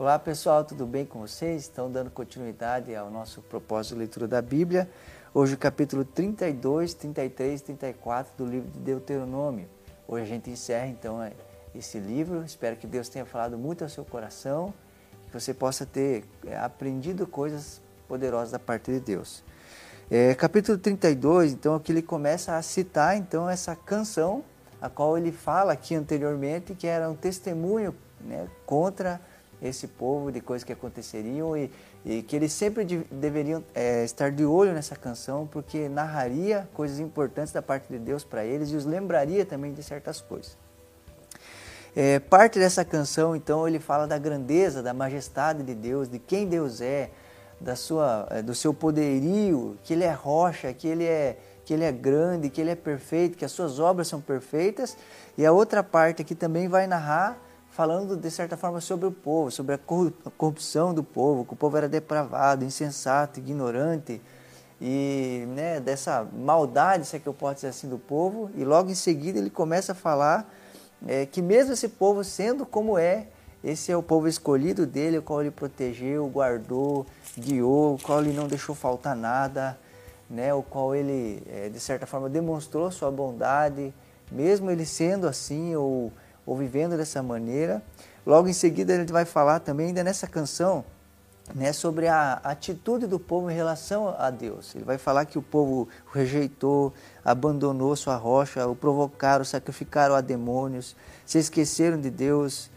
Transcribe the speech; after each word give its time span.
Olá 0.00 0.18
pessoal, 0.18 0.64
tudo 0.64 0.86
bem 0.86 1.04
com 1.04 1.20
vocês? 1.20 1.60
Estão 1.60 1.92
dando 1.92 2.10
continuidade 2.10 2.96
ao 2.96 3.10
nosso 3.10 3.42
propósito 3.42 3.92
de 3.92 3.98
leitura 3.98 4.26
da 4.26 4.40
Bíblia. 4.40 4.88
Hoje 5.34 5.52
o 5.52 5.58
capítulo 5.58 6.06
32, 6.06 6.94
33 6.94 7.60
34 7.60 8.32
do 8.38 8.50
livro 8.50 8.70
de 8.70 8.78
Deuteronômio. 8.78 9.68
Hoje 10.08 10.22
a 10.22 10.26
gente 10.26 10.48
encerra 10.48 10.86
então 10.86 11.22
é, 11.22 11.32
esse 11.74 11.98
livro. 11.98 12.42
Espero 12.42 12.76
que 12.76 12.86
Deus 12.86 13.10
tenha 13.10 13.26
falado 13.26 13.58
muito 13.58 13.84
ao 13.84 13.90
seu 13.90 14.02
coração, 14.02 14.72
que 15.26 15.38
você 15.38 15.52
possa 15.52 15.84
ter 15.84 16.24
é, 16.46 16.56
aprendido 16.56 17.26
coisas 17.26 17.82
poderosas 18.08 18.52
da 18.52 18.58
parte 18.58 18.90
de 18.90 19.00
Deus. 19.00 19.44
É, 20.10 20.34
capítulo 20.34 20.78
32, 20.78 21.52
então 21.52 21.74
aqui 21.74 21.92
ele 21.92 22.00
começa 22.00 22.56
a 22.56 22.62
citar 22.62 23.18
então 23.18 23.50
essa 23.50 23.76
canção 23.76 24.42
a 24.80 24.88
qual 24.88 25.18
ele 25.18 25.30
fala 25.30 25.74
aqui 25.74 25.94
anteriormente 25.94 26.74
que 26.74 26.86
era 26.86 27.10
um 27.10 27.14
testemunho 27.14 27.94
né, 28.18 28.48
contra 28.64 29.20
esse 29.62 29.86
povo, 29.86 30.32
de 30.32 30.40
coisas 30.40 30.64
que 30.64 30.72
aconteceriam 30.72 31.56
e, 31.56 31.70
e 32.04 32.22
que 32.22 32.34
eles 32.34 32.52
sempre 32.52 32.84
de, 32.84 32.98
deveriam 33.10 33.62
é, 33.74 34.04
estar 34.04 34.30
de 34.30 34.44
olho 34.44 34.72
nessa 34.72 34.96
canção, 34.96 35.46
porque 35.46 35.88
narraria 35.88 36.68
coisas 36.72 36.98
importantes 36.98 37.52
da 37.52 37.60
parte 37.60 37.88
de 37.88 37.98
Deus 37.98 38.24
para 38.24 38.44
eles 38.44 38.70
e 38.70 38.76
os 38.76 38.84
lembraria 38.84 39.44
também 39.44 39.72
de 39.72 39.82
certas 39.82 40.20
coisas. 40.20 40.56
É, 41.94 42.20
parte 42.20 42.58
dessa 42.58 42.84
canção, 42.84 43.34
então, 43.34 43.66
ele 43.66 43.80
fala 43.80 44.06
da 44.06 44.16
grandeza, 44.16 44.82
da 44.82 44.94
majestade 44.94 45.62
de 45.62 45.74
Deus, 45.74 46.08
de 46.08 46.18
quem 46.18 46.46
Deus 46.46 46.80
é, 46.80 47.10
da 47.60 47.76
sua, 47.76 48.26
é, 48.30 48.42
do 48.42 48.54
seu 48.54 48.72
poderio, 48.72 49.76
que 49.82 49.92
Ele 49.92 50.04
é 50.04 50.12
rocha, 50.12 50.72
que 50.72 50.88
Ele 50.88 51.04
é, 51.04 51.36
que 51.64 51.74
Ele 51.74 51.84
é 51.84 51.92
grande, 51.92 52.48
que 52.48 52.60
Ele 52.60 52.70
é 52.70 52.74
perfeito, 52.74 53.36
que 53.36 53.44
as 53.44 53.52
suas 53.52 53.78
obras 53.78 54.08
são 54.08 54.20
perfeitas. 54.20 54.96
E 55.36 55.44
a 55.44 55.52
outra 55.52 55.82
parte 55.82 56.22
aqui 56.22 56.34
também 56.34 56.68
vai 56.68 56.86
narrar 56.86 57.38
falando 57.70 58.16
de 58.16 58.30
certa 58.30 58.56
forma 58.56 58.80
sobre 58.80 59.06
o 59.06 59.12
povo, 59.12 59.50
sobre 59.50 59.74
a 59.74 59.78
corrupção 60.36 60.92
do 60.92 61.04
povo, 61.04 61.44
que 61.44 61.52
o 61.54 61.56
povo 61.56 61.76
era 61.76 61.88
depravado, 61.88 62.64
insensato, 62.64 63.38
ignorante 63.38 64.20
e 64.80 65.44
né, 65.48 65.78
dessa 65.78 66.26
maldade, 66.32 67.06
se 67.06 67.16
é 67.16 67.18
que 67.18 67.26
eu 67.26 67.34
posso 67.34 67.56
dizer 67.56 67.68
assim, 67.68 67.88
do 67.88 67.98
povo. 67.98 68.50
E 68.56 68.64
logo 68.64 68.90
em 68.90 68.94
seguida 68.94 69.38
ele 69.38 69.50
começa 69.50 69.92
a 69.92 69.94
falar 69.94 70.52
é, 71.06 71.26
que 71.26 71.40
mesmo 71.40 71.72
esse 71.72 71.88
povo 71.88 72.24
sendo 72.24 72.66
como 72.66 72.98
é, 72.98 73.26
esse 73.62 73.92
é 73.92 73.96
o 73.96 74.02
povo 74.02 74.26
escolhido 74.26 74.86
dele, 74.86 75.18
o 75.18 75.22
qual 75.22 75.42
ele 75.42 75.50
protegeu, 75.50 76.26
guardou, 76.28 77.06
guiou, 77.38 77.94
o 77.94 77.98
qual 77.98 78.20
ele 78.20 78.32
não 78.32 78.48
deixou 78.48 78.74
faltar 78.74 79.14
nada, 79.14 79.78
né, 80.28 80.52
o 80.54 80.62
qual 80.62 80.94
ele 80.94 81.42
é, 81.46 81.68
de 81.68 81.78
certa 81.78 82.06
forma 82.06 82.28
demonstrou 82.28 82.90
sua 82.90 83.10
bondade, 83.10 83.92
mesmo 84.32 84.70
ele 84.70 84.86
sendo 84.86 85.28
assim 85.28 85.76
ou 85.76 86.10
ou 86.46 86.56
vivendo 86.56 86.96
dessa 86.96 87.22
maneira. 87.22 87.82
Logo 88.26 88.48
em 88.48 88.52
seguida 88.52 88.94
ele 88.94 89.10
vai 89.10 89.24
falar 89.24 89.60
também 89.60 89.88
ainda 89.88 90.04
nessa 90.04 90.26
canção 90.26 90.84
né, 91.54 91.72
sobre 91.72 92.06
a 92.06 92.34
atitude 92.44 93.06
do 93.06 93.18
povo 93.18 93.50
em 93.50 93.54
relação 93.54 94.14
a 94.18 94.30
Deus. 94.30 94.74
Ele 94.74 94.84
vai 94.84 94.98
falar 94.98 95.24
que 95.24 95.38
o 95.38 95.42
povo 95.42 95.88
rejeitou, 96.12 96.92
abandonou 97.24 97.94
sua 97.96 98.16
rocha, 98.16 98.66
o 98.66 98.76
provocaram, 98.76 99.44
sacrificaram 99.44 100.14
a 100.14 100.20
demônios, 100.20 100.94
se 101.26 101.38
esqueceram 101.38 102.00
de 102.00 102.10
Deus. 102.10 102.70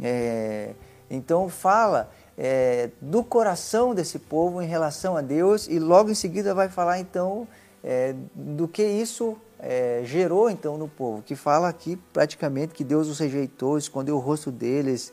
É, 0.00 0.74
então 1.10 1.48
fala 1.48 2.10
é, 2.36 2.90
do 3.00 3.22
coração 3.22 3.94
desse 3.94 4.18
povo 4.18 4.60
em 4.60 4.66
relação 4.66 5.16
a 5.16 5.20
Deus 5.20 5.68
e 5.68 5.78
logo 5.78 6.10
em 6.10 6.14
seguida 6.14 6.54
vai 6.54 6.68
falar 6.68 6.98
então 6.98 7.46
é, 7.82 8.14
do 8.34 8.66
que 8.66 8.82
isso 8.82 9.36
é, 9.66 10.02
gerou 10.04 10.50
então 10.50 10.76
no 10.76 10.86
povo, 10.86 11.22
que 11.22 11.34
fala 11.34 11.68
aqui 11.68 11.96
praticamente 12.12 12.74
que 12.74 12.84
Deus 12.84 13.08
os 13.08 13.18
rejeitou, 13.18 13.78
escondeu 13.78 14.16
o 14.16 14.18
rosto 14.18 14.52
deles, 14.52 15.10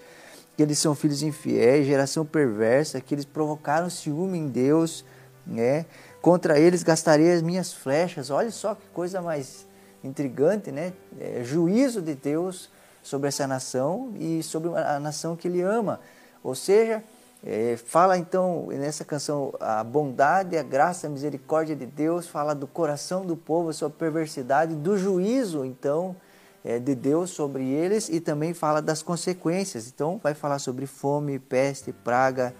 que 0.57 0.61
eles 0.61 0.77
são 0.77 0.93
filhos 0.93 1.23
infiéis, 1.23 1.87
geração 1.87 2.25
perversa, 2.25 2.99
que 2.99 3.15
eles 3.15 3.23
provocaram 3.23 3.89
ciúme 3.89 4.37
em 4.37 4.49
Deus, 4.49 5.05
né? 5.47 5.85
Contra 6.21 6.59
eles 6.59 6.83
gastarei 6.83 7.31
as 7.31 7.41
minhas 7.41 7.71
flechas. 7.71 8.29
Olha 8.29 8.51
só 8.51 8.75
que 8.75 8.85
coisa 8.93 9.21
mais 9.21 9.65
intrigante, 10.03 10.69
né? 10.69 10.91
É, 11.17 11.41
juízo 11.45 12.01
de 12.01 12.13
Deus 12.13 12.69
sobre 13.01 13.29
essa 13.29 13.47
nação 13.47 14.13
e 14.19 14.43
sobre 14.43 14.69
a 14.77 14.99
nação 14.99 15.33
que 15.37 15.47
ele 15.47 15.61
ama. 15.61 16.01
Ou 16.43 16.55
seja, 16.55 17.01
é, 17.43 17.75
fala 17.75 18.17
então 18.17 18.67
nessa 18.67 19.03
canção 19.03 19.53
a 19.59 19.83
bondade, 19.83 20.57
a 20.57 20.63
graça, 20.63 21.07
a 21.07 21.09
misericórdia 21.09 21.75
de 21.75 21.85
Deus, 21.87 22.27
fala 22.27 22.53
do 22.53 22.67
coração 22.67 23.25
do 23.25 23.35
povo, 23.35 23.73
sua 23.73 23.89
perversidade, 23.89 24.75
do 24.75 24.95
juízo 24.97 25.65
então 25.65 26.15
é, 26.63 26.77
de 26.77 26.93
Deus 26.93 27.31
sobre 27.31 27.67
eles 27.67 28.09
e 28.09 28.19
também 28.19 28.53
fala 28.53 28.81
das 28.81 29.01
consequências. 29.01 29.87
Então 29.87 30.19
vai 30.21 30.35
falar 30.35 30.59
sobre 30.59 30.85
fome, 30.85 31.39
peste, 31.39 31.91
praga, 31.91 32.53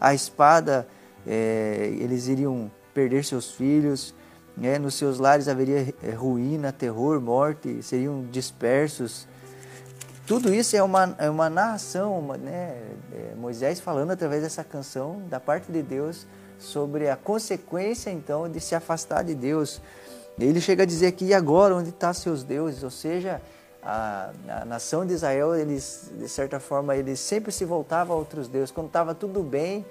a 0.00 0.14
espada, 0.14 0.86
é, 1.26 1.92
eles 1.98 2.28
iriam 2.28 2.70
perder 2.94 3.24
seus 3.24 3.50
filhos, 3.50 4.14
né? 4.56 4.78
nos 4.78 4.94
seus 4.94 5.18
lares 5.18 5.48
haveria 5.48 5.92
é, 6.02 6.10
ruína, 6.10 6.72
terror, 6.72 7.20
morte, 7.20 7.82
seriam 7.82 8.24
dispersos. 8.30 9.26
Tudo 10.28 10.52
isso 10.52 10.76
é 10.76 10.82
uma, 10.82 11.16
é 11.16 11.30
uma 11.30 11.48
narração, 11.48 12.18
uma, 12.18 12.36
né, 12.36 12.76
é 13.14 13.34
Moisés 13.34 13.80
falando 13.80 14.10
através 14.10 14.42
dessa 14.42 14.62
canção 14.62 15.22
da 15.26 15.40
parte 15.40 15.72
de 15.72 15.82
Deus 15.82 16.26
sobre 16.58 17.08
a 17.08 17.16
consequência 17.16 18.10
então 18.10 18.46
de 18.46 18.60
se 18.60 18.74
afastar 18.74 19.24
de 19.24 19.34
Deus. 19.34 19.80
Ele 20.38 20.60
chega 20.60 20.82
a 20.82 20.86
dizer 20.86 21.06
aqui, 21.06 21.24
e 21.24 21.34
agora 21.34 21.74
onde 21.74 21.88
estão 21.88 22.12
seus 22.12 22.44
deuses? 22.44 22.82
Ou 22.82 22.90
seja, 22.90 23.40
a, 23.82 24.30
a, 24.50 24.64
nação 24.66 25.06
de 25.06 25.14
Israel, 25.14 25.54
eles, 25.54 26.10
de 26.18 26.28
certa 26.28 26.60
forma, 26.60 26.94
eles 26.94 27.18
sempre 27.20 27.50
se 27.50 27.64
voltavam 27.64 28.14
a 28.14 28.18
outros 28.18 28.48
deuses. 28.48 28.70
Quando 28.70 28.88
estava 28.88 29.14
tudo 29.14 29.42
bem, 29.42 29.86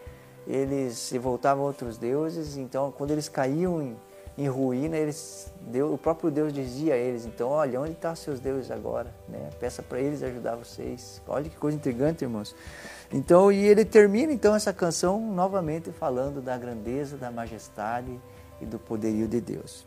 eles 0.46 1.00
se 1.00 1.18
voltavam 1.18 1.64
a 1.64 1.68
outros 1.68 1.98
deuses. 1.98 2.58
Então, 2.58 2.94
quando 2.96 3.09
eles 3.09 3.28
caíam 3.28 3.81
em, 3.81 3.98
em 4.38 4.48
ruína, 4.48 4.96
eles, 4.96 5.52
Deus, 5.62 5.92
o 5.92 5.98
próprio 5.98 6.30
Deus 6.30 6.53
dizia 6.53 6.94
a 6.94 6.98
eles, 6.98 7.25
então, 7.25 7.50
olha, 7.50 7.81
onde 7.81 7.94
estão 7.94 8.16
seus 8.16 8.40
deuses 8.40 8.70
agora? 8.70 9.12
Né? 9.28 9.50
Peça 9.59 9.81
para 9.81 10.00
eles 10.00 10.22
ajudar 10.22 10.56
vocês. 10.56 11.20
Olha 11.28 11.50
que 11.50 11.56
coisa 11.56 11.75
intrigante, 11.75 12.24
irmãos. 12.24 12.56
Então, 13.12 13.52
e 13.52 13.66
ele 13.66 13.84
termina 13.84 14.31
então 14.31 14.53
essa 14.53 14.72
canção 14.72 15.20
novamente 15.20 15.92
falando 15.92 16.40
da 16.40 16.56
grandeza, 16.56 17.18
da 17.18 17.31
majestade 17.31 18.20
e 18.62 18.66
do 18.66 18.78
poderio 18.78 19.28
de 19.28 19.42
Deus. 19.42 19.84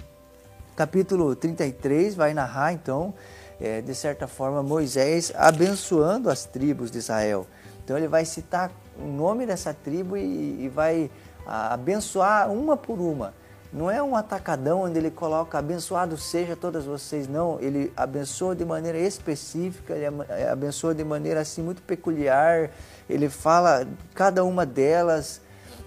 Capítulo 0.74 1.36
33 1.36 2.16
vai 2.16 2.34
narrar 2.34 2.72
então, 2.72 3.14
é, 3.60 3.80
de 3.80 3.94
certa 3.94 4.26
forma, 4.26 4.62
Moisés 4.62 5.32
abençoando 5.36 6.28
as 6.28 6.44
tribos 6.44 6.90
de 6.90 6.98
Israel. 6.98 7.46
Então 7.84 7.96
ele 7.96 8.08
vai 8.08 8.24
citar 8.24 8.72
o 8.98 9.06
nome 9.06 9.46
dessa 9.46 9.72
tribo 9.72 10.16
e, 10.16 10.64
e 10.64 10.68
vai 10.68 11.10
abençoar 11.46 12.50
uma 12.50 12.76
por 12.76 12.98
uma. 12.98 13.34
Não 13.72 13.88
é 13.88 14.02
um 14.02 14.16
atacadão 14.16 14.82
onde 14.82 14.98
ele 14.98 15.10
coloca 15.10 15.56
abençoado 15.56 16.16
seja 16.18 16.56
todas 16.56 16.84
vocês, 16.84 17.28
não. 17.28 17.60
Ele 17.60 17.92
abençoa 17.96 18.54
de 18.54 18.64
maneira 18.64 18.98
específica, 18.98 19.94
ele 19.94 20.06
é, 20.28 20.48
abençoa 20.48 20.92
de 20.92 21.04
maneira 21.04 21.40
assim 21.40 21.62
muito 21.62 21.80
peculiar. 21.82 22.70
Ele 23.08 23.28
fala 23.28 23.86
cada 24.14 24.44
uma 24.44 24.66
delas. 24.66 25.40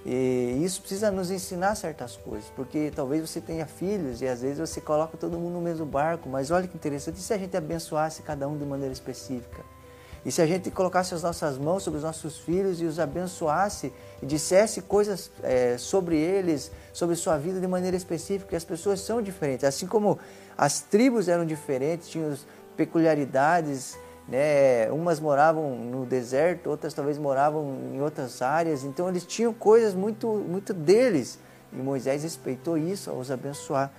E 0.05 0.61
isso 0.63 0.81
precisa 0.81 1.09
nos 1.11 1.31
ensinar 1.31 1.75
certas 1.75 2.17
coisas, 2.17 2.49
porque 2.55 2.91
talvez 2.93 3.29
você 3.29 3.39
tenha 3.39 3.65
filhos 3.65 4.21
e 4.21 4.27
às 4.27 4.41
vezes 4.41 4.59
você 4.59 4.81
coloca 4.81 5.17
todo 5.17 5.37
mundo 5.37 5.53
no 5.53 5.61
mesmo 5.61 5.85
barco, 5.85 6.27
mas 6.27 6.51
olha 6.51 6.67
que 6.67 6.75
interessante, 6.75 7.19
e 7.19 7.21
se 7.21 7.33
a 7.33 7.37
gente 7.37 7.55
abençoasse 7.55 8.21
cada 8.21 8.45
um 8.45 8.57
de 8.57 8.65
maneira 8.65 8.91
específica? 8.91 9.63
E 10.25 10.31
se 10.31 10.41
a 10.41 10.45
gente 10.45 10.71
colocasse 10.71 11.13
as 11.13 11.21
nossas 11.21 11.57
mãos 11.57 11.83
sobre 11.83 11.97
os 11.97 12.03
nossos 12.03 12.37
filhos 12.37 12.81
e 12.81 12.85
os 12.85 12.97
abençoasse 12.97 13.91
e 14.21 14.25
dissesse 14.25 14.81
coisas 14.81 15.29
é, 15.41 15.77
sobre 15.77 16.17
eles, 16.17 16.71
sobre 16.93 17.15
sua 17.15 17.37
vida 17.37 17.59
de 17.59 17.67
maneira 17.67 17.97
específica, 17.97 18.55
as 18.55 18.63
pessoas 18.63 19.01
são 19.01 19.21
diferentes. 19.21 19.65
Assim 19.65 19.85
como 19.85 20.17
as 20.57 20.79
tribos 20.79 21.27
eram 21.27 21.45
diferentes, 21.45 22.07
tinham 22.07 22.33
peculiaridades, 22.77 23.97
né? 24.27 24.89
umas 24.91 25.19
moravam 25.19 25.75
no 25.75 26.05
deserto, 26.05 26.69
outras 26.69 26.93
talvez 26.93 27.17
moravam 27.17 27.91
em 27.93 28.01
outras 28.01 28.41
áreas, 28.41 28.85
então 28.85 29.09
eles 29.09 29.25
tinham 29.25 29.53
coisas 29.53 29.93
muito, 29.93 30.27
muito 30.27 30.73
deles. 30.73 31.37
E 31.73 31.75
Moisés 31.75 32.23
respeitou 32.23 32.77
isso 32.77 33.09
ao 33.09 33.17
os 33.17 33.29
abençoar. 33.29 33.91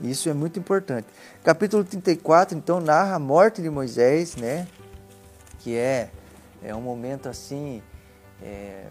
Isso 0.00 0.28
é 0.28 0.34
muito 0.34 0.58
importante. 0.58 1.06
Capítulo 1.42 1.84
34, 1.84 2.58
então, 2.58 2.80
narra 2.80 3.14
a 3.14 3.18
morte 3.18 3.62
de 3.62 3.70
Moisés, 3.70 4.36
né? 4.36 4.66
Que 5.64 5.74
é, 5.74 6.10
é 6.62 6.74
um 6.74 6.82
momento 6.82 7.26
assim, 7.26 7.82
é, 8.42 8.84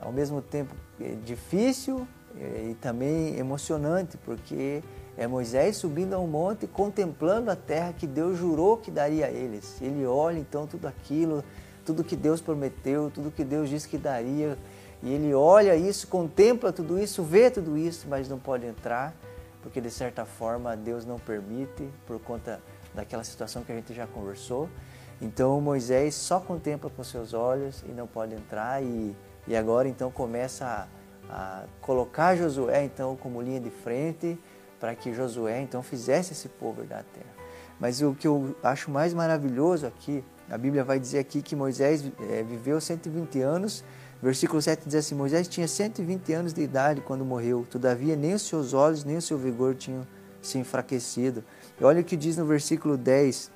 ao 0.00 0.10
mesmo 0.10 0.40
tempo 0.40 0.74
é 0.98 1.10
difícil 1.22 2.08
é, 2.40 2.70
e 2.70 2.74
também 2.74 3.36
emocionante, 3.36 4.16
porque 4.16 4.82
é 5.18 5.26
Moisés 5.26 5.76
subindo 5.76 6.14
a 6.14 6.18
um 6.18 6.26
monte 6.26 6.66
contemplando 6.66 7.50
a 7.50 7.56
terra 7.56 7.92
que 7.92 8.06
Deus 8.06 8.38
jurou 8.38 8.78
que 8.78 8.90
daria 8.90 9.26
a 9.26 9.30
eles. 9.30 9.76
Ele 9.82 10.06
olha 10.06 10.38
então 10.38 10.66
tudo 10.66 10.88
aquilo, 10.88 11.44
tudo 11.84 12.02
que 12.02 12.16
Deus 12.16 12.40
prometeu, 12.40 13.10
tudo 13.10 13.30
que 13.30 13.44
Deus 13.44 13.68
disse 13.68 13.86
que 13.86 13.98
daria, 13.98 14.56
e 15.02 15.12
ele 15.12 15.34
olha 15.34 15.76
isso, 15.76 16.08
contempla 16.08 16.72
tudo 16.72 16.98
isso, 16.98 17.22
vê 17.22 17.50
tudo 17.50 17.76
isso, 17.76 18.06
mas 18.08 18.30
não 18.30 18.38
pode 18.38 18.64
entrar, 18.64 19.14
porque 19.62 19.78
de 19.78 19.90
certa 19.90 20.24
forma 20.24 20.74
Deus 20.74 21.04
não 21.04 21.18
permite 21.18 21.86
por 22.06 22.18
conta 22.18 22.62
daquela 22.94 23.22
situação 23.22 23.62
que 23.62 23.72
a 23.72 23.74
gente 23.74 23.92
já 23.92 24.06
conversou. 24.06 24.70
Então 25.20 25.60
Moisés 25.60 26.14
só 26.14 26.38
contempla 26.38 26.88
com 26.90 27.02
seus 27.02 27.34
olhos 27.34 27.82
e 27.88 27.92
não 27.92 28.06
pode 28.06 28.34
entrar 28.34 28.82
e, 28.82 29.16
e 29.46 29.56
agora 29.56 29.88
então 29.88 30.10
começa 30.10 30.88
a, 31.28 31.62
a 31.62 31.64
colocar 31.80 32.36
Josué 32.36 32.84
então 32.84 33.16
como 33.16 33.42
linha 33.42 33.60
de 33.60 33.70
frente 33.70 34.38
para 34.78 34.94
que 34.94 35.12
Josué 35.12 35.60
então 35.60 35.82
fizesse 35.82 36.32
esse 36.32 36.48
povo 36.48 36.82
da 36.82 37.02
terra. 37.02 37.38
Mas 37.80 38.00
o 38.02 38.14
que 38.14 38.26
eu 38.26 38.56
acho 38.62 38.90
mais 38.90 39.14
maravilhoso 39.14 39.86
aqui, 39.86 40.24
a 40.50 40.58
Bíblia 40.58 40.82
vai 40.82 40.98
dizer 40.98 41.18
aqui 41.18 41.42
que 41.42 41.54
Moisés 41.54 42.04
é, 42.30 42.42
viveu 42.42 42.80
120 42.80 43.40
anos. 43.40 43.84
Versículo 44.20 44.60
7 44.60 44.82
diz 44.84 44.96
assim: 44.96 45.14
Moisés 45.14 45.46
tinha 45.46 45.68
120 45.68 46.32
anos 46.32 46.52
de 46.52 46.60
idade 46.60 47.00
quando 47.00 47.24
morreu, 47.24 47.64
todavia 47.70 48.16
nem 48.16 48.34
os 48.34 48.42
seus 48.42 48.74
olhos 48.74 49.04
nem 49.04 49.16
o 49.16 49.22
seu 49.22 49.38
vigor 49.38 49.76
tinham 49.76 50.04
se 50.42 50.58
enfraquecido. 50.58 51.44
E 51.80 51.84
olha 51.84 52.00
o 52.00 52.04
que 52.04 52.16
diz 52.16 52.36
no 52.36 52.44
versículo 52.44 52.96
10: 52.96 53.50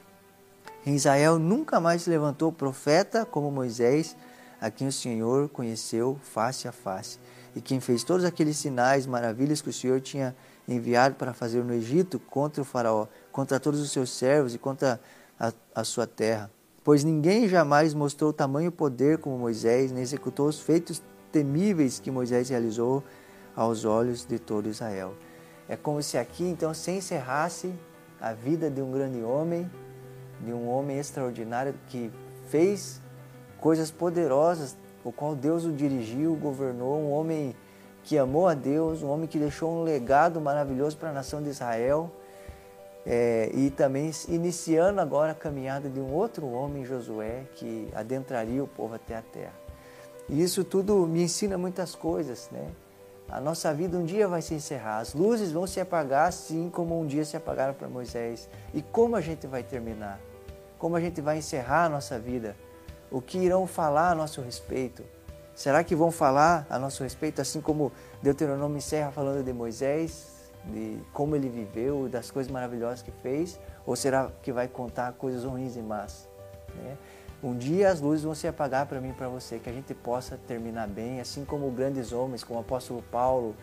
Em 0.84 0.94
Israel 0.94 1.38
nunca 1.38 1.78
mais 1.78 2.02
se 2.02 2.10
levantou 2.10 2.50
profeta 2.50 3.24
como 3.24 3.50
Moisés, 3.50 4.16
a 4.60 4.70
quem 4.70 4.88
o 4.88 4.92
Senhor 4.92 5.48
conheceu 5.48 6.18
face 6.22 6.66
a 6.66 6.72
face, 6.72 7.18
e 7.54 7.60
quem 7.60 7.80
fez 7.80 8.02
todos 8.02 8.24
aqueles 8.24 8.56
sinais, 8.56 9.06
maravilhas 9.06 9.60
que 9.60 9.70
o 9.70 9.72
Senhor 9.72 10.00
tinha 10.00 10.34
enviado 10.66 11.14
para 11.14 11.32
fazer 11.32 11.62
no 11.64 11.72
Egito 11.72 12.18
contra 12.18 12.62
o 12.62 12.64
Faraó, 12.64 13.06
contra 13.30 13.60
todos 13.60 13.80
os 13.80 13.90
seus 13.90 14.10
servos 14.10 14.54
e 14.54 14.58
contra 14.58 15.00
a, 15.38 15.52
a 15.74 15.84
sua 15.84 16.06
terra. 16.06 16.50
Pois 16.84 17.04
ninguém 17.04 17.48
jamais 17.48 17.94
mostrou 17.94 18.32
tamanho 18.32 18.72
poder 18.72 19.18
como 19.18 19.38
Moisés, 19.38 19.92
nem 19.92 20.02
executou 20.02 20.48
os 20.48 20.60
feitos 20.60 21.00
temíveis 21.30 22.00
que 22.00 22.10
Moisés 22.10 22.48
realizou 22.48 23.04
aos 23.54 23.84
olhos 23.84 24.24
de 24.26 24.38
todo 24.38 24.68
Israel. 24.68 25.14
É 25.68 25.76
como 25.76 26.02
se 26.02 26.18
aqui 26.18 26.44
então 26.44 26.74
se 26.74 26.90
encerrasse 26.90 27.72
a 28.20 28.32
vida 28.32 28.68
de 28.68 28.82
um 28.82 28.90
grande 28.90 29.22
homem, 29.22 29.70
de 30.42 30.52
um 30.52 30.68
homem 30.68 30.98
extraordinário 30.98 31.74
que 31.88 32.10
fez 32.48 33.00
coisas 33.60 33.90
poderosas, 33.90 34.76
o 35.04 35.12
qual 35.12 35.34
Deus 35.34 35.64
o 35.64 35.72
dirigiu, 35.72 36.34
governou, 36.34 36.98
um 36.98 37.12
homem 37.12 37.54
que 38.02 38.18
amou 38.18 38.48
a 38.48 38.54
Deus, 38.54 39.02
um 39.02 39.08
homem 39.08 39.28
que 39.28 39.38
deixou 39.38 39.70
um 39.72 39.82
legado 39.82 40.40
maravilhoso 40.40 40.96
para 40.96 41.10
a 41.10 41.12
nação 41.12 41.42
de 41.42 41.48
Israel. 41.48 42.10
É, 43.04 43.50
e 43.52 43.68
também 43.70 44.12
iniciando 44.28 45.00
agora 45.00 45.32
a 45.32 45.34
caminhada 45.34 45.88
de 45.88 45.98
um 45.98 46.12
outro 46.12 46.48
homem, 46.48 46.84
Josué, 46.84 47.44
que 47.56 47.88
adentraria 47.94 48.62
o 48.62 48.68
povo 48.68 48.94
até 48.94 49.16
a 49.16 49.22
terra. 49.22 49.54
E 50.28 50.40
isso 50.40 50.62
tudo 50.62 51.06
me 51.06 51.22
ensina 51.22 51.58
muitas 51.58 51.96
coisas, 51.96 52.48
né? 52.52 52.70
A 53.28 53.40
nossa 53.40 53.72
vida 53.72 53.96
um 53.96 54.04
dia 54.04 54.28
vai 54.28 54.42
se 54.42 54.54
encerrar, 54.54 54.98
as 54.98 55.14
luzes 55.14 55.50
vão 55.50 55.66
se 55.66 55.80
apagar, 55.80 56.28
assim 56.28 56.68
como 56.70 57.00
um 57.00 57.06
dia 57.06 57.24
se 57.24 57.36
apagaram 57.36 57.74
para 57.74 57.88
Moisés. 57.88 58.48
E 58.74 58.82
como 58.82 59.16
a 59.16 59.20
gente 59.20 59.46
vai 59.46 59.62
terminar? 59.62 60.20
Como 60.82 60.96
a 60.96 61.00
gente 61.00 61.20
vai 61.20 61.38
encerrar 61.38 61.84
a 61.84 61.88
nossa 61.88 62.18
vida? 62.18 62.56
O 63.08 63.22
que 63.22 63.38
irão 63.38 63.68
falar 63.68 64.10
a 64.10 64.14
nosso 64.16 64.40
respeito? 64.40 65.04
Será 65.54 65.84
que 65.84 65.94
vão 65.94 66.10
falar 66.10 66.66
a 66.68 66.76
nosso 66.76 67.04
respeito, 67.04 67.40
assim 67.40 67.60
como 67.60 67.92
Deuteronômio 68.20 68.78
encerra 68.78 69.12
falando 69.12 69.44
de 69.44 69.52
Moisés, 69.52 70.50
de 70.64 70.98
como 71.12 71.36
ele 71.36 71.48
viveu, 71.48 72.08
das 72.08 72.32
coisas 72.32 72.50
maravilhosas 72.50 73.00
que 73.00 73.12
fez? 73.12 73.60
Ou 73.86 73.94
será 73.94 74.28
que 74.42 74.50
vai 74.50 74.66
contar 74.66 75.12
coisas 75.12 75.44
ruins 75.44 75.76
e 75.76 75.80
más? 75.80 76.28
Né? 76.74 76.98
Um 77.40 77.56
dia 77.56 77.88
as 77.88 78.00
luzes 78.00 78.24
vão 78.24 78.34
se 78.34 78.48
apagar 78.48 78.86
para 78.86 79.00
mim 79.00 79.10
e 79.10 79.12
para 79.12 79.28
você, 79.28 79.60
que 79.60 79.70
a 79.70 79.72
gente 79.72 79.94
possa 79.94 80.36
terminar 80.48 80.88
bem, 80.88 81.20
assim 81.20 81.44
como 81.44 81.70
grandes 81.70 82.12
homens, 82.12 82.42
como 82.42 82.58
o 82.58 82.62
apóstolo 82.62 83.04
Paulo, 83.08 83.54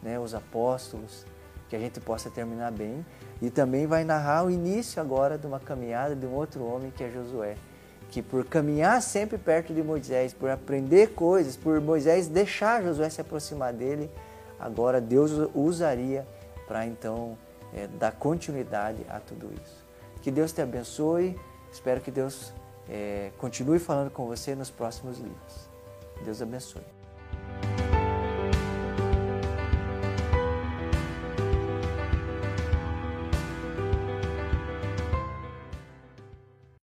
né, 0.00 0.20
os 0.20 0.36
apóstolos, 0.36 1.26
que 1.70 1.76
a 1.76 1.78
gente 1.78 2.00
possa 2.00 2.28
terminar 2.28 2.70
bem. 2.70 3.06
E 3.40 3.48
também 3.48 3.86
vai 3.86 4.04
narrar 4.04 4.44
o 4.44 4.50
início 4.50 5.00
agora 5.00 5.38
de 5.38 5.46
uma 5.46 5.58
caminhada 5.58 6.14
de 6.14 6.26
um 6.26 6.34
outro 6.34 6.62
homem 6.64 6.90
que 6.90 7.02
é 7.02 7.10
Josué 7.10 7.56
que 8.10 8.20
por 8.20 8.44
caminhar 8.44 9.00
sempre 9.00 9.38
perto 9.38 9.72
de 9.72 9.82
Moisés, 9.82 10.34
por 10.34 10.50
aprender 10.50 11.14
coisas, 11.14 11.56
por 11.56 11.80
Moisés 11.80 12.26
deixar 12.26 12.82
Josué 12.82 13.08
se 13.08 13.20
aproximar 13.20 13.72
dele, 13.72 14.10
agora 14.58 15.00
Deus 15.00 15.30
usaria 15.54 16.26
para 16.66 16.86
então 16.86 17.38
é, 17.72 17.86
dar 17.86 18.12
continuidade 18.12 19.06
a 19.08 19.20
tudo 19.20 19.50
isso. 19.54 19.86
Que 20.20 20.30
Deus 20.30 20.52
te 20.52 20.60
abençoe, 20.60 21.38
espero 21.72 22.00
que 22.00 22.10
Deus 22.10 22.52
é, 22.88 23.30
continue 23.38 23.78
falando 23.78 24.10
com 24.10 24.26
você 24.26 24.54
nos 24.54 24.70
próximos 24.70 25.18
livros. 25.18 25.70
Deus 26.24 26.42
abençoe. 26.42 26.99